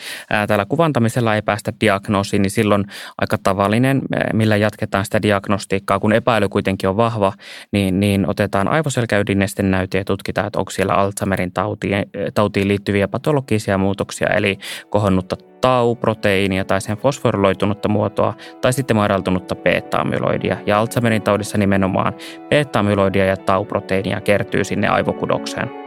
[0.48, 2.84] tällä kuvantamisella ei päästä diagnoosiin, niin silloin
[3.18, 7.32] aika tavallinen, millä jatketaan sitä diagnostiikkaa, kun epäily kuitenkin on vahva,
[7.72, 11.94] niin, niin otetaan aivoselkäydinnesten näyte ja tutkitaan, että onko siellä Alzheimerin tautiin,
[12.34, 14.58] tautiin liittyviä patologisia muutoksia, eli
[14.90, 20.56] kohonnutta tau-proteiinia tai sen fosforiloitunutta muotoa tai sitten madaltunutta beta-amyloidia.
[20.66, 22.14] Ja Alzheimerin taudissa nimenomaan
[22.48, 25.81] beta-amyloidia ja tau-proteiinia kertyy sinne aivokudokseen.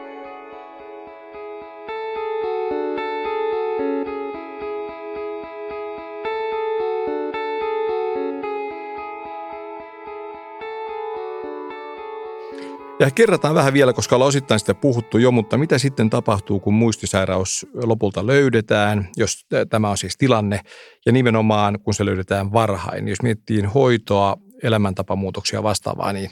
[13.00, 16.74] Ja kerrataan vähän vielä, koska ollaan osittain sitä puhuttu jo, mutta mitä sitten tapahtuu, kun
[16.74, 20.60] muistisairaus lopulta löydetään, jos tämä on siis tilanne,
[21.06, 23.08] ja nimenomaan kun se löydetään varhain.
[23.08, 26.30] Jos miettii hoitoa, elämäntapamuutoksia vastaavaa, niin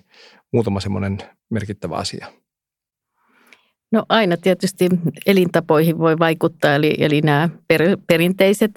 [0.54, 1.18] muutama semmoinen
[1.50, 2.28] merkittävä asia.
[3.92, 4.90] No aina tietysti
[5.26, 8.72] elintapoihin voi vaikuttaa, eli, eli nämä per, perinteiset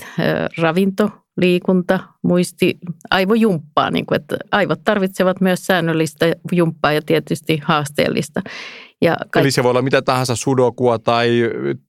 [0.59, 2.79] ravinto, liikunta, muisti,
[3.11, 8.41] aivojumppaa, niin kuin, että aivot tarvitsevat myös säännöllistä jumppaa ja tietysti haasteellista.
[9.03, 11.41] Ja kaikki, Eli se voi olla mitä tahansa sudokua tai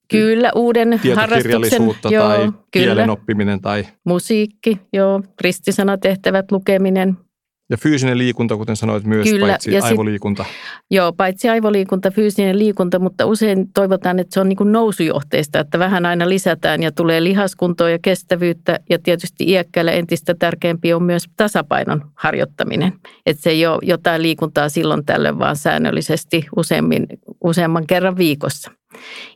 [0.08, 2.54] kyllä, uuden tietokirjallisuutta joo, tai kyllä.
[2.72, 3.62] kielen oppiminen.
[3.62, 3.88] Tai...
[4.04, 7.18] Musiikki, joo, ristisanatehtävät, lukeminen,
[7.70, 10.44] ja fyysinen liikunta, kuten sanoit, myös Kyllä, paitsi ja aivoliikunta.
[10.44, 10.54] Sit,
[10.92, 15.80] joo, paitsi aivoliikunta, fyysinen liikunta, mutta usein toivotaan, että se on niin kuin nousujohteista, että
[15.80, 18.80] vähän aina lisätään ja tulee lihaskuntoa ja kestävyyttä.
[18.90, 22.94] Ja tietysti iäkkäillä entistä tärkeämpi on myös tasapainon harjoittaminen.
[23.26, 27.08] Että se ei ole jotain liikuntaa silloin tällöin, vaan säännöllisesti useammin,
[27.44, 28.72] useamman kerran viikossa.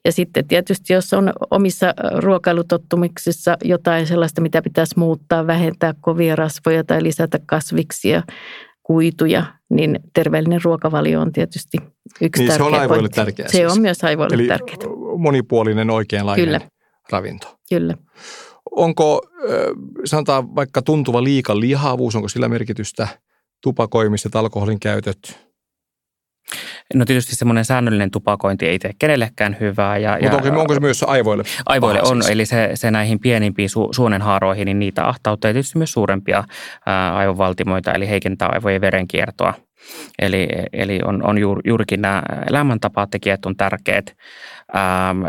[0.06, 6.84] Ja sitten tietysti, jos on omissa ruokailutottumuksissa jotain sellaista, mitä pitäisi muuttaa, vähentää kovia rasvoja
[6.84, 8.24] tai lisätä kasviksia,
[8.84, 11.78] kuituja, niin terveellinen ruokavalio on tietysti
[12.21, 13.47] yksi niin, tärkeä se on aivoille tärkeä.
[13.47, 13.71] Se siis.
[13.71, 14.78] on myös aivoille Eli tärkeää.
[15.17, 16.62] monipuolinen oikeanlainen Kyllä.
[17.12, 17.58] ravinto.
[17.69, 17.93] Kyllä.
[18.71, 19.21] Onko,
[20.06, 23.08] sanotaan vaikka tuntuva liika lihavuus, onko sillä merkitystä
[23.63, 25.39] tupakoimiset, alkoholin käytöt,
[26.93, 29.97] No tietysti semmoinen säännöllinen tupakointi ei tee kenellekään hyvää.
[29.97, 31.43] Ja, Mutta onko, onko se myös aivoille?
[31.65, 32.32] Aivoille on, siis?
[32.32, 36.43] eli se, se näihin pienimpiin su, suonenhaaroihin, niin niitä ahtauttaa tietysti myös suurempia
[36.86, 39.54] ää, aivovaltimoita, eli heikentää aivojen verenkiertoa.
[40.20, 44.15] Eli, eli on, on juur, juurikin nämä elämäntapatekijät on tärkeät.
[44.76, 45.24] Ähm,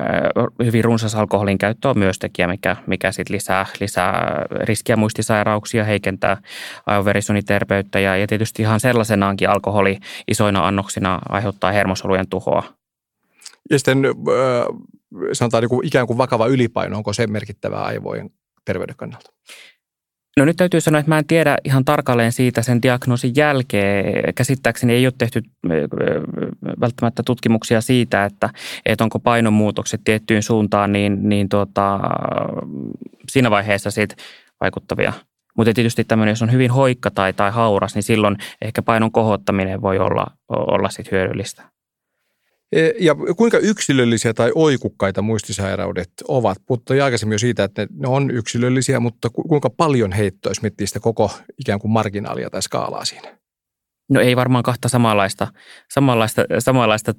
[0.65, 6.37] hyvin runsas alkoholin käyttö on myös tekijä, mikä, mikä sit lisää, lisää riskiä muistisairauksia, heikentää
[6.87, 12.62] aivoverisuoniterveyttä ja, ja tietysti ihan sellaisenaankin alkoholi isoina annoksina aiheuttaa hermosolujen tuhoa.
[13.71, 14.12] Ja sitten äh,
[15.33, 18.31] sanotaan niin ikään kuin vakava ylipaino, onko se merkittävää aivojen
[18.65, 19.31] terveyden kannalta?
[20.37, 24.35] No nyt täytyy sanoa, että mä en tiedä ihan tarkalleen siitä sen diagnoosin jälkeen.
[24.35, 25.42] Käsittääkseni ei ole tehty
[26.81, 28.51] välttämättä tutkimuksia siitä, että,
[28.87, 32.01] että onko painomuutokset tiettyyn suuntaan niin, niin tuota,
[33.31, 34.14] siinä vaiheessa siitä
[34.61, 35.12] vaikuttavia.
[35.57, 39.83] Mutta tietysti tämmöinen, jos on hyvin hoikka tai, tai hauras, niin silloin ehkä painon kohottaminen
[39.83, 41.72] voi olla, olla sit hyödyllistä.
[42.73, 46.59] E, ja kuinka yksilöllisiä tai oikukkaita muistisairaudet ovat?
[46.67, 50.53] Puhuttui aikaisemmin jo siitä, että ne on yksilöllisiä, mutta kuinka paljon heittoa,
[50.85, 53.42] sitä koko ikään kuin marginaalia tai skaalaa siinä?
[54.12, 55.46] No ei varmaan kahta samanlaista,
[55.88, 57.12] samanlaista, samanlaista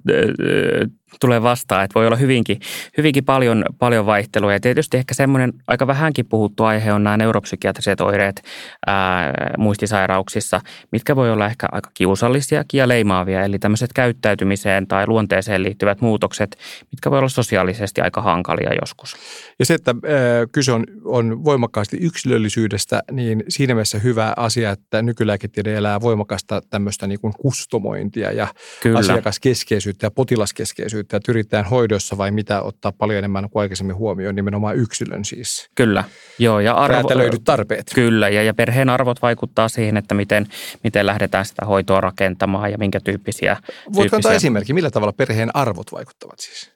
[1.19, 2.59] tulee vastaan, että voi olla hyvinkin,
[2.97, 4.53] hyvinkin paljon, paljon vaihtelua.
[4.53, 8.41] Ja tietysti ehkä semmoinen aika vähänkin puhuttu aihe on nämä neuropsykiatriset oireet
[8.87, 13.43] ää, muistisairauksissa, mitkä voi olla ehkä aika kiusallisiakin ja leimaavia.
[13.43, 16.57] Eli tämmöiset käyttäytymiseen tai luonteeseen liittyvät muutokset,
[16.91, 19.15] mitkä voi olla sosiaalisesti aika hankalia joskus.
[19.59, 25.01] Ja se, että äh, kyse on, on voimakkaasti yksilöllisyydestä, niin siinä mielessä hyvä asia, että
[25.01, 28.47] nykylääketiede elää voimakasta tämmöistä niin kuin kustomointia ja
[28.81, 28.99] Kyllä.
[28.99, 34.75] asiakaskeskeisyyttä ja potilaskeskeisyyttä, että yritetään hoidossa vai mitä ottaa paljon enemmän kuin aikaisemmin huomioon, nimenomaan
[34.75, 35.69] yksilön siis.
[35.75, 36.03] Kyllä,
[36.39, 36.59] joo.
[36.59, 37.09] Ja arvo,
[37.43, 37.91] tarpeet.
[37.95, 40.47] Kyllä, ja, ja perheen arvot vaikuttaa siihen, että miten,
[40.83, 43.57] miten lähdetään sitä hoitoa rakentamaan ja minkä tyyppisiä.
[43.93, 46.71] Voitko antaa esimerkki, millä tavalla perheen arvot vaikuttavat siis?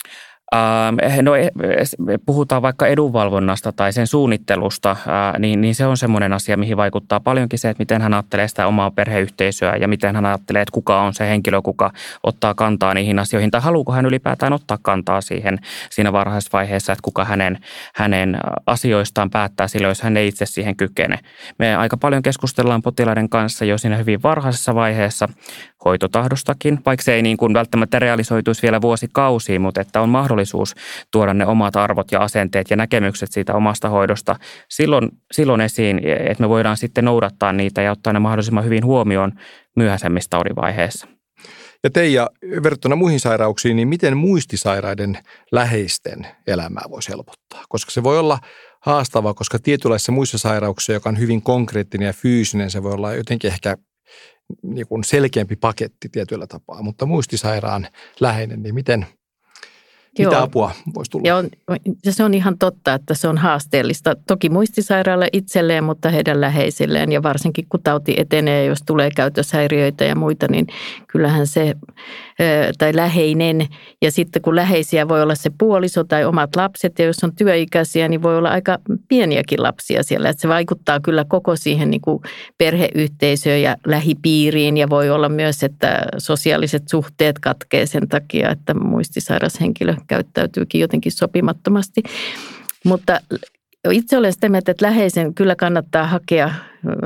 [0.56, 1.50] Ähm, no, eh,
[2.26, 7.20] puhutaan vaikka edunvalvonnasta tai sen suunnittelusta, äh, niin, niin se on semmoinen asia, mihin vaikuttaa
[7.20, 11.02] paljonkin se, että miten hän ajattelee sitä omaa perheyhteisöä ja miten hän ajattelee, että kuka
[11.02, 11.92] on se henkilö, kuka
[12.24, 17.04] ottaa kantaa niihin asioihin tai haluuko hän ylipäätään ottaa kantaa siihen siinä varhaisessa vaiheessa, että
[17.04, 17.60] kuka hänen,
[17.96, 21.20] hänen asioistaan päättää silloin, jos hän ei itse siihen kykene.
[21.60, 25.30] Me aika paljon keskustellaan potilaiden kanssa jo siinä hyvin varhaisessa vaiheessa
[25.86, 30.76] hoitotahdostakin, vaikka se ei niin kuin välttämättä realisoituisi vielä vuosikausiin, mutta että on mahdollisuus
[31.12, 34.36] tuoda ne omat arvot ja asenteet ja näkemykset siitä omasta hoidosta
[34.70, 39.32] silloin, silloin esiin, että me voidaan sitten noudattaa niitä ja ottaa ne mahdollisimman hyvin huomioon
[39.76, 41.08] myöhäisemmissä taudinvaiheissa.
[41.84, 42.30] Ja Teija,
[42.64, 45.18] verrattuna muihin sairauksiin, niin miten muistisairaiden
[45.52, 47.64] läheisten elämää voisi helpottaa?
[47.70, 48.40] Koska se voi olla
[48.82, 53.52] haastavaa, koska tietynlaisissa muissa sairauksissa, joka on hyvin konkreettinen ja fyysinen, se voi olla jotenkin
[53.52, 53.78] ehkä
[54.64, 56.82] niin kuin selkeämpi paketti tietyllä tapaa.
[56.82, 57.88] Mutta muistisairaan
[58.20, 59.06] läheinen, niin miten–
[60.18, 60.44] mitä Joo.
[60.44, 61.28] apua voisi tulla?
[62.06, 64.16] Ja se on ihan totta, että se on haasteellista.
[64.28, 67.12] Toki muistisairaalle itselleen, mutta heidän läheisilleen.
[67.12, 70.68] Ja varsinkin kun tauti etenee, jos tulee käytöshäiriöitä ja muita, niin
[71.08, 71.74] kyllähän se,
[72.78, 73.68] tai läheinen.
[74.02, 78.08] Ja sitten kun läheisiä voi olla se puoliso tai omat lapset, ja jos on työikäisiä,
[78.08, 78.78] niin voi olla aika
[79.08, 80.30] pieniäkin lapsia siellä.
[80.30, 82.22] Että se vaikuttaa kyllä koko siihen niin kuin
[82.58, 84.78] perheyhteisöön ja lähipiiriin.
[84.78, 91.12] Ja voi olla myös, että sosiaaliset suhteet katkee sen takia, että muistisairas henkilö käyttäytyykin jotenkin
[91.12, 92.04] sopimattomasti.
[92.86, 93.20] Mutta
[93.92, 96.54] itse olen sitä mieltä, että läheisen kyllä kannattaa hakea,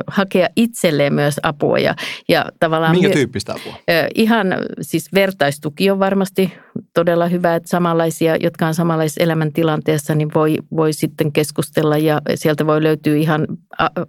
[0.07, 1.77] hakea itselleen myös apua.
[1.77, 1.95] Ja,
[2.29, 3.75] ja tavallaan Minkä tyyppistä apua?
[4.15, 4.47] Ihan
[4.81, 6.53] siis vertaistuki on varmasti
[6.93, 12.67] todella hyvä, että samanlaisia, jotka on samanlaisessa elämäntilanteessa, niin voi, voi sitten keskustella ja sieltä
[12.67, 13.47] voi löytyä ihan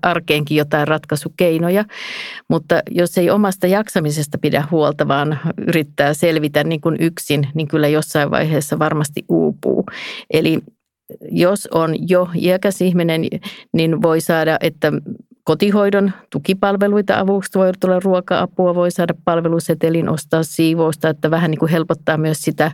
[0.03, 1.85] arkeenkin jotain ratkaisukeinoja.
[2.49, 7.89] Mutta jos ei omasta jaksamisesta pidä huolta, vaan yrittää selvitä niin kuin yksin, niin kyllä
[7.89, 9.87] jossain vaiheessa varmasti uupuu.
[10.33, 10.59] Eli
[11.31, 13.23] jos on jo iäkäs ihminen,
[13.73, 14.93] niin voi saada, että
[15.45, 21.71] kotihoidon tukipalveluita avuksi voi tulla ruoka-apua, voi saada palvelusetelin, ostaa siivousta, että vähän niin kuin
[21.71, 22.73] helpottaa myös sitä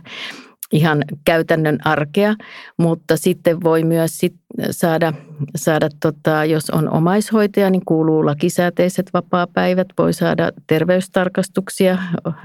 [0.73, 2.35] ihan käytännön arkea,
[2.77, 4.35] mutta sitten voi myös sit
[4.71, 5.13] saada,
[5.55, 11.97] saada tota, jos on omaishoitaja, niin kuuluu lakisääteiset vapaapäivät, voi saada terveystarkastuksia,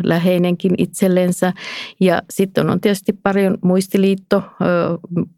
[0.03, 1.53] läheinenkin itsellensä.
[2.01, 4.43] Ja sitten on tietysti paljon muistiliitto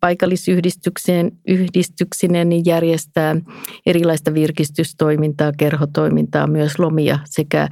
[0.00, 3.36] paikallisyhdistykseen yhdistyksinen niin järjestää
[3.86, 7.68] erilaista virkistystoimintaa, kerhotoimintaa, myös lomia sekä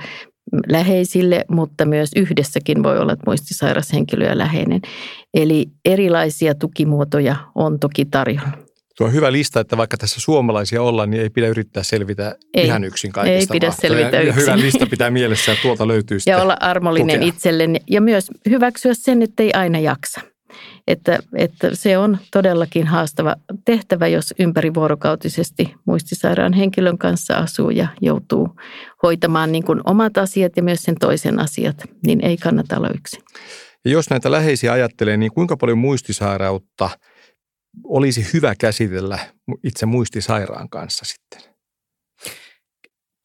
[0.69, 4.81] läheisille, mutta myös yhdessäkin voi olla muistisairas henkilö ja läheinen.
[5.35, 8.49] Eli erilaisia tukimuotoja on toki tarjolla.
[8.99, 12.67] Tuo on hyvä lista, että vaikka tässä suomalaisia ollaan, niin ei pidä yrittää selvitä ei,
[12.67, 13.55] ihan yksin kaikista.
[13.55, 14.43] Ei pidä selvitä yksin.
[14.43, 17.29] Hyvä lista pitää mielessä ja tuolta löytyy Ja olla armollinen tukea.
[17.29, 20.21] itsellen ja myös hyväksyä sen, että ei aina jaksa.
[20.87, 28.49] Että, että se on todellakin haastava tehtävä, jos ympärivuorokautisesti muistisairaan henkilön kanssa asuu ja joutuu
[29.03, 33.23] hoitamaan niin kuin omat asiat ja myös sen toisen asiat, niin ei kannata olla yksin.
[33.85, 36.91] Ja jos näitä läheisiä ajattelee, niin kuinka paljon muistisairautta
[37.85, 39.19] olisi hyvä käsitellä
[39.65, 41.54] itse muistisairaan kanssa sitten?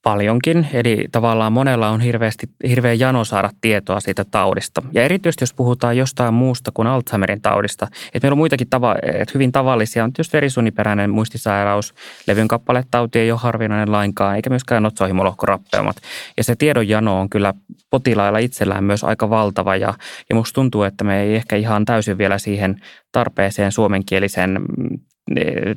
[0.04, 4.82] Paljonkin, eli tavallaan monella on hirveästi, hirveä jano saada tietoa siitä taudista.
[4.94, 9.32] Ja erityisesti jos puhutaan jostain muusta kuin Alzheimerin taudista, että meillä on muitakin tava, että
[9.34, 11.94] hyvin tavallisia, on tietysti verisuoniperäinen muistisairaus,
[12.28, 15.96] levyn kappaletauti ei ole harvinainen lainkaan, eikä myöskään otsohimolohkorappeumat.
[16.38, 17.54] Ja se tiedon jano on kyllä
[17.90, 19.94] potilailla itsellään myös aika valtava, ja,
[20.30, 22.82] ja musta tuntuu, että me ei ehkä ihan täysin vielä siihen
[23.12, 25.00] tarpeeseen suomenkielisen mm,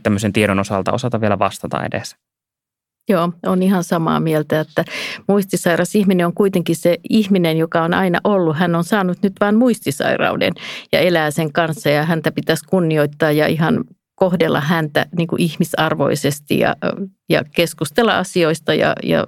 [0.02, 2.16] tämmöisen tiedon osalta osata vielä vastata edes.
[3.08, 4.84] Joo, on ihan samaa mieltä, että
[5.28, 8.56] muistisairas ihminen on kuitenkin se ihminen, joka on aina ollut.
[8.56, 10.52] Hän on saanut nyt vain muistisairauden
[10.92, 16.58] ja elää sen kanssa ja häntä pitäisi kunnioittaa ja ihan kohdella häntä niin kuin ihmisarvoisesti
[16.58, 16.76] ja,
[17.28, 19.24] ja keskustella asioista ja, ja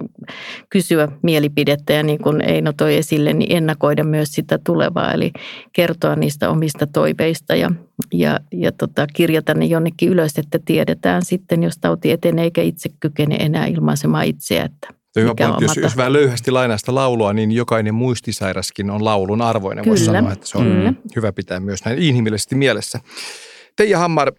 [0.69, 5.31] kysyä mielipidettä ja niin kuin Eino toi esille, niin ennakoida myös sitä tulevaa, eli
[5.73, 7.71] kertoa niistä omista toiveista ja,
[8.13, 12.89] ja, ja tota, kirjata ne jonnekin ylös, että tiedetään sitten, jos tauti etenee eikä itse
[12.99, 14.87] kykene enää ilmaisemaan itseä, että
[15.19, 15.63] Hyvä pointti.
[15.63, 19.85] Jos, jos vähän löyhästi lainaista laulua, niin jokainen muistisairaskin on laulun arvoinen.
[19.85, 20.95] Voisi sanoa, että se on mm.
[21.15, 22.99] hyvä pitää myös näin inhimillisesti mielessä.
[23.75, 24.31] Teija Hammar,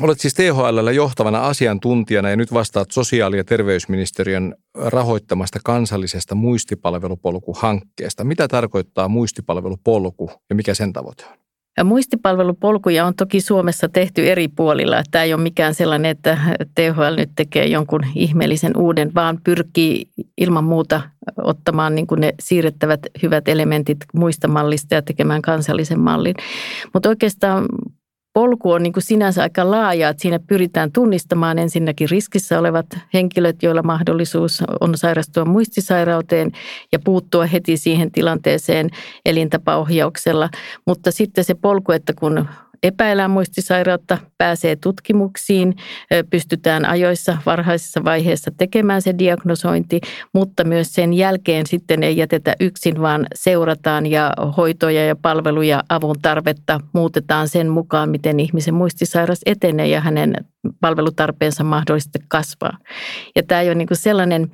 [0.00, 8.24] Olet siis THL johtavana asiantuntijana ja nyt vastaat sosiaali- ja terveysministeriön rahoittamasta kansallisesta muistipalvelupolkuhankkeesta.
[8.24, 11.32] Mitä tarkoittaa muistipalvelupolku ja mikä sen tavoite on?
[11.76, 15.02] Ja muistipalvelupolkuja on toki Suomessa tehty eri puolilla.
[15.10, 16.38] Tämä ei ole mikään sellainen, että
[16.74, 20.06] THL nyt tekee jonkun ihmeellisen uuden, vaan pyrkii
[20.38, 21.00] ilman muuta
[21.36, 26.34] ottamaan niin ne siirrettävät hyvät elementit muista mallista ja tekemään kansallisen mallin.
[26.94, 27.66] Mutta oikeastaan
[28.32, 33.62] polku on niin kuin sinänsä aika laaja, että siinä pyritään tunnistamaan ensinnäkin riskissä olevat henkilöt,
[33.62, 36.52] joilla mahdollisuus on sairastua muistisairauteen
[36.92, 38.90] ja puuttua heti siihen tilanteeseen
[39.26, 40.50] elintapaohjauksella.
[40.86, 42.48] Mutta sitten se polku, että kun
[42.82, 45.74] epäillään muistisairautta, pääsee tutkimuksiin,
[46.30, 50.00] pystytään ajoissa varhaisessa vaiheessa tekemään se diagnosointi,
[50.34, 56.16] mutta myös sen jälkeen sitten ei jätetä yksin, vaan seurataan ja hoitoja ja palveluja, avun
[56.22, 60.34] tarvetta muutetaan sen mukaan, miten ihmisen muistisairas etenee ja hänen
[60.80, 62.78] palvelutarpeensa mahdollisesti kasvaa.
[63.36, 64.50] Ja tämä ei ole niin sellainen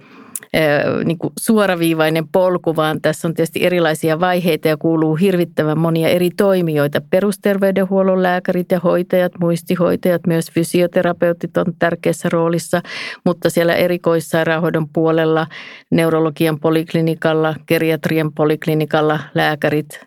[1.05, 6.31] niin kuin suoraviivainen polku, vaan tässä on tietysti erilaisia vaiheita ja kuuluu hirvittävän monia eri
[6.31, 7.01] toimijoita.
[7.11, 12.83] Perusterveydenhuollon lääkärit ja hoitajat, muistihoitajat, myös fysioterapeutit on tärkeässä roolissa,
[13.25, 15.47] mutta siellä erikoissairaanhoidon puolella,
[15.91, 20.01] neurologian poliklinikalla, geriatrian poliklinikalla lääkärit,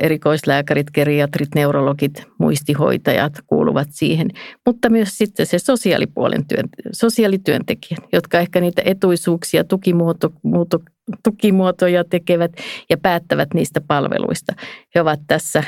[0.00, 4.30] erikoislääkärit, geriatrit, neurologit, muistihoitajat kuuluvat siihen,
[4.66, 10.78] mutta myös sitten se sosiaalipuolen työn, sosiaalityöntekijät, jotka ehkä niitä etuisuuksia, tukimuoto, muuto,
[11.24, 12.52] tukimuotoja tekevät
[12.90, 14.52] ja päättävät niistä palveluista.
[14.94, 15.64] He ovat tässä,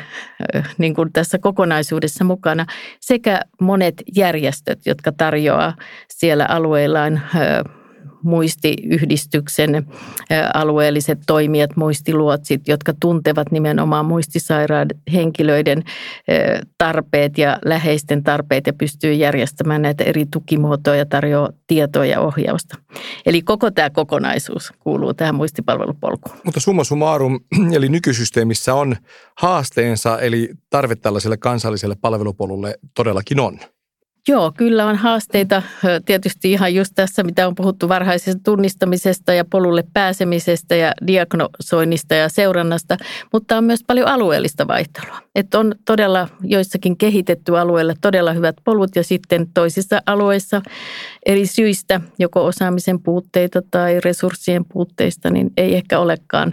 [0.78, 2.66] niin kuin tässä kokonaisuudessa mukana
[3.00, 5.76] sekä monet järjestöt, jotka tarjoaa
[6.08, 7.22] siellä alueillaan
[8.22, 9.86] muistiyhdistyksen
[10.54, 15.82] alueelliset toimijat, muistiluotsit, jotka tuntevat nimenomaan muistisairaiden henkilöiden
[16.78, 22.76] tarpeet ja läheisten tarpeet ja pystyy järjestämään näitä eri tukimuotoja, tarjoaa tietoa ja ohjausta.
[23.26, 26.36] Eli koko tämä kokonaisuus kuuluu tähän muistipalvelupolkuun.
[26.44, 27.40] Mutta summa summarum,
[27.76, 28.96] eli nykysysteemissä on
[29.38, 33.58] haasteensa, eli tarve tällaiselle kansalliselle palvelupolulle todellakin on.
[34.28, 35.62] Joo, kyllä on haasteita
[36.04, 42.28] tietysti ihan just tässä, mitä on puhuttu varhaisesta tunnistamisesta ja polulle pääsemisestä ja diagnosoinnista ja
[42.28, 42.96] seurannasta,
[43.32, 45.18] mutta on myös paljon alueellista vaihtelua.
[45.34, 50.62] Että on todella joissakin kehitetty alueelle todella hyvät polut ja sitten toisissa alueissa
[51.26, 56.52] eri syistä, joko osaamisen puutteita tai resurssien puutteista, niin ei ehkä olekaan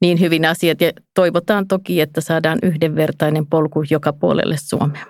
[0.00, 5.06] niin hyvin asiat ja toivotaan toki, että saadaan yhdenvertainen polku joka puolelle Suomea.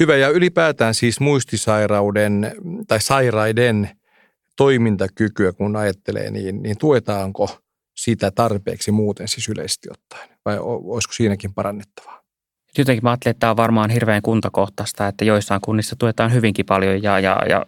[0.00, 2.52] Hyvä ja ylipäätään siis muistisairauden
[2.88, 3.90] tai sairaiden
[4.56, 7.58] toimintakykyä, kun ajattelee, niin, niin tuetaanko
[7.96, 10.28] sitä tarpeeksi muuten siis yleisesti ottaen?
[10.44, 12.19] Vai olisiko siinäkin parannettavaa?
[12.78, 17.02] Jotenkin mä ajattelen, että tämä on varmaan hirveän kuntakohtaista, että joissain kunnissa tuetaan hyvinkin paljon
[17.02, 17.64] ja, ja, ja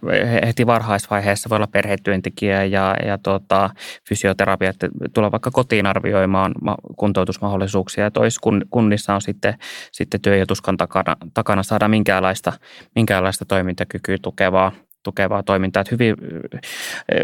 [0.47, 3.71] heti varhaisvaiheessa voi olla perhetyöntekijä ja, ja tota,
[4.09, 6.55] fysioterapia, että tulee vaikka kotiin arvioimaan
[6.97, 8.39] kuntoutusmahdollisuuksia ja tois
[8.71, 9.55] kunnissa on sitten,
[9.93, 12.53] sitten työ ja tuskan takana, takana saada minkäänlaista,
[12.95, 15.81] minkäänlaista toimintakykyä tukevaa tukevaa toimintaa.
[15.81, 16.17] Että hyvin,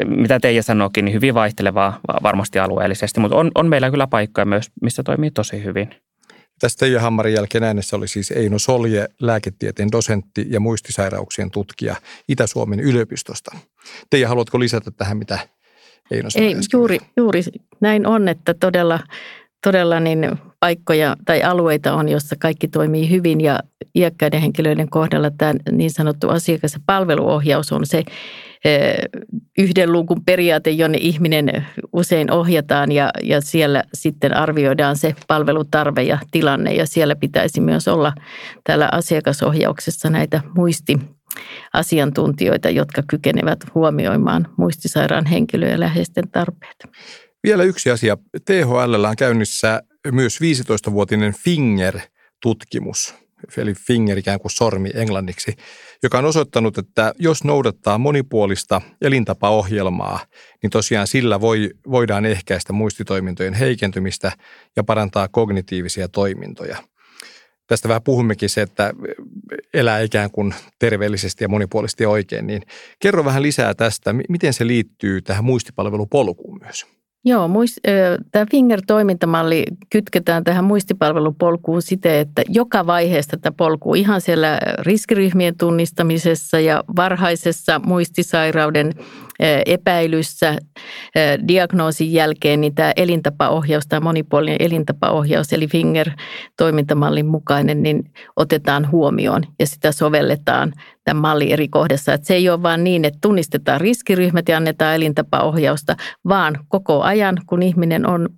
[0.07, 4.71] mitä Teija sanoikin, niin hyvin vaihtelevaa varmasti alueellisesti, mutta on, on meillä kyllä paikkoja myös,
[4.83, 6.08] missä toimii tosi hyvin.
[6.59, 11.97] Tästä Teija Hammarin jälkeen äänessä oli siis Eino Solje, lääketieteen dosentti ja muistisairauksien tutkija
[12.29, 13.57] Itä-Suomen yliopistosta.
[14.11, 15.39] Teija, haluatko lisätä tähän, mitä
[16.11, 17.43] Eino sanoi Ei, juuri, juuri
[17.81, 19.01] näin on, että todella,
[19.65, 23.61] todella niin paikkoja tai alueita on, jossa kaikki toimii hyvin ja
[23.95, 28.03] iäkkäiden henkilöiden kohdalla tämä niin sanottu asiakas- ja palveluohjaus on se
[29.59, 36.19] yhden luukun periaate, jonne ihminen usein ohjataan ja, ja siellä sitten arvioidaan se palvelutarve ja
[36.31, 38.13] tilanne ja siellä pitäisi myös olla
[38.65, 40.99] täällä asiakasohjauksessa näitä muisti
[41.73, 46.77] asiantuntijoita, jotka kykenevät huomioimaan muistisairaan henkilön ja läheisten tarpeet.
[47.45, 48.17] Vielä yksi asia.
[48.45, 53.15] THL on käynnissä myös 15-vuotinen Finger-tutkimus,
[53.57, 55.57] eli finger ikään kuin sormi englanniksi,
[56.03, 60.21] joka on osoittanut, että jos noudattaa monipuolista elintapaohjelmaa,
[60.63, 64.33] niin tosiaan sillä voi, voidaan ehkäistä muistitoimintojen heikentymistä
[64.77, 66.77] ja parantaa kognitiivisia toimintoja.
[67.67, 68.93] Tästä vähän puhummekin se, että
[69.75, 72.63] elää ikään kuin terveellisesti ja monipuolisesti oikein, niin
[73.01, 76.98] kerro vähän lisää tästä, miten se liittyy tähän muistipalvelupolkuun myös.
[77.29, 77.79] Joo, muist,
[78.33, 86.61] tämä Finger-toimintamalli kytketään tähän muistipalvelupolkuun siten, että joka vaiheessa tätä polkua ihan siellä riskiryhmien tunnistamisessa
[86.61, 88.93] ja varhaisessa muistisairauden
[89.67, 90.57] epäilyssä
[91.49, 99.67] diagnoosin jälkeen, niin tämä elintapaohjaus, tämä monipuolinen elintapaohjaus, eli Finger-toimintamallin mukainen, niin otetaan huomioon ja
[99.67, 100.73] sitä sovelletaan
[101.05, 102.13] tämän mallin eri kohdassa.
[102.15, 105.97] Että se ei ole vain niin, että tunnistetaan riskiryhmät ja annetaan elintapaohjausta,
[106.29, 108.29] vaan koko ajan, kun ihminen on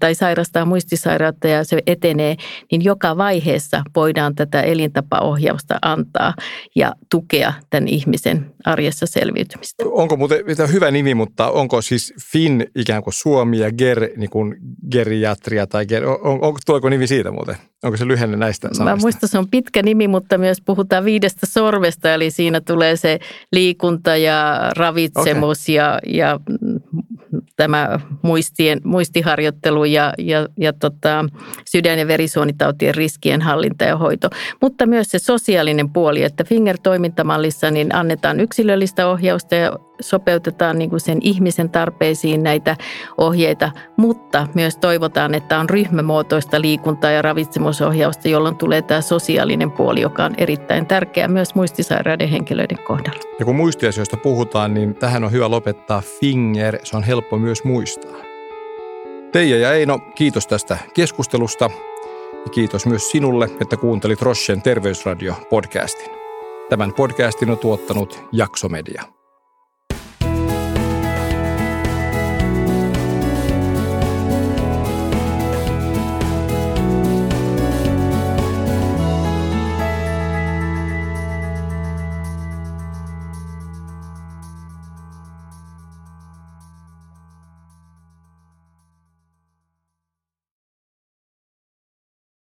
[0.00, 2.36] tai sairastaa muistisairautta ja se etenee,
[2.72, 6.34] niin joka vaiheessa voidaan tätä elintapaohjausta antaa
[6.76, 9.84] ja tukea tämän ihmisen arjessa selviytymistä.
[9.86, 14.56] Onko muuten hyvä nimi, mutta onko siis FIN ikään kuin Suomi ja GER niin kuin
[14.92, 17.56] geriatria tai GER, on, on, tuleeko nimi siitä muuten?
[17.84, 18.84] Onko se lyhenne näistä sanoista?
[18.84, 23.18] Mä muistan, se on pitkä nimi, mutta myös puhutaan viidestä sorvesta, eli siinä tulee se
[23.52, 25.74] liikunta ja ravitsemus okay.
[25.74, 26.40] ja, ja
[27.56, 31.24] tämä muistien, muistiharjoittelu ja, ja, ja tota,
[31.64, 34.30] sydän- ja verisuonitautien riskien hallinta ja hoito.
[34.62, 41.00] Mutta myös se sosiaalinen puoli, että Finger-toimintamallissa niin annetaan yksilöllistä ohjausta ja sopeutetaan niin kuin
[41.00, 42.76] sen ihmisen tarpeisiin näitä
[43.18, 50.00] ohjeita, mutta myös toivotaan, että on ryhmämuotoista liikuntaa ja ravitsemusohjausta, jolloin tulee tämä sosiaalinen puoli,
[50.00, 53.20] joka on erittäin tärkeä myös muistisairaiden henkilöiden kohdalla.
[53.38, 58.16] Ja kun muistiasioista puhutaan, niin tähän on hyvä lopettaa finger, se on helppo myös muistaa.
[59.32, 61.70] Teija ja Eino, kiitos tästä keskustelusta.
[62.44, 66.10] Ja kiitos myös sinulle, että kuuntelit Rochen terveysradio-podcastin.
[66.68, 69.15] Tämän podcastin on tuottanut Jaksomedia.